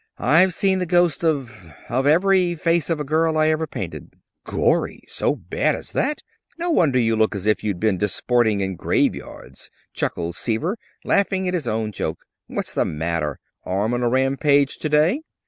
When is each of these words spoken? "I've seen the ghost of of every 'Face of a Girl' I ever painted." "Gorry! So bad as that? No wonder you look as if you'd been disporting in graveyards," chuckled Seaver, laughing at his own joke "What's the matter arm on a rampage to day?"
"I've 0.17 0.51
seen 0.55 0.79
the 0.79 0.87
ghost 0.87 1.23
of 1.23 1.55
of 1.87 2.07
every 2.07 2.55
'Face 2.55 2.89
of 2.89 2.99
a 2.99 3.03
Girl' 3.03 3.37
I 3.37 3.49
ever 3.49 3.67
painted." 3.67 4.15
"Gorry! 4.45 5.03
So 5.07 5.35
bad 5.35 5.75
as 5.75 5.91
that? 5.91 6.23
No 6.57 6.71
wonder 6.71 6.97
you 6.97 7.15
look 7.15 7.35
as 7.35 7.45
if 7.45 7.63
you'd 7.63 7.79
been 7.79 7.99
disporting 7.99 8.61
in 8.61 8.77
graveyards," 8.77 9.69
chuckled 9.93 10.35
Seaver, 10.35 10.75
laughing 11.03 11.47
at 11.47 11.53
his 11.53 11.67
own 11.67 11.91
joke 11.91 12.25
"What's 12.47 12.73
the 12.73 12.83
matter 12.83 13.39
arm 13.63 13.93
on 13.93 14.01
a 14.01 14.09
rampage 14.09 14.77
to 14.79 14.89
day?" 14.89 15.21